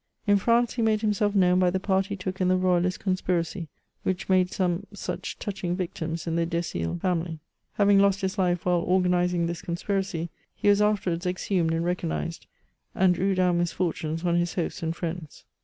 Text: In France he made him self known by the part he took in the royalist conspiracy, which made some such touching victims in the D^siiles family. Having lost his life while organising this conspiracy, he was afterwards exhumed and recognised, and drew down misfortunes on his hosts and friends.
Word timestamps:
In 0.25 0.37
France 0.37 0.73
he 0.73 0.81
made 0.81 1.01
him 1.01 1.13
self 1.13 1.35
known 1.35 1.59
by 1.59 1.69
the 1.69 1.79
part 1.79 2.07
he 2.07 2.15
took 2.15 2.41
in 2.41 2.47
the 2.47 2.57
royalist 2.57 2.99
conspiracy, 2.99 3.67
which 4.01 4.29
made 4.29 4.51
some 4.51 4.87
such 4.91 5.37
touching 5.37 5.75
victims 5.75 6.25
in 6.25 6.35
the 6.35 6.47
D^siiles 6.47 6.99
family. 6.99 7.37
Having 7.73 7.99
lost 7.99 8.21
his 8.21 8.39
life 8.39 8.65
while 8.65 8.79
organising 8.79 9.45
this 9.45 9.61
conspiracy, 9.61 10.31
he 10.55 10.69
was 10.69 10.81
afterwards 10.81 11.27
exhumed 11.27 11.71
and 11.71 11.85
recognised, 11.85 12.47
and 12.95 13.13
drew 13.13 13.35
down 13.35 13.59
misfortunes 13.59 14.23
on 14.25 14.37
his 14.37 14.55
hosts 14.55 14.81
and 14.81 14.95
friends. 14.95 15.45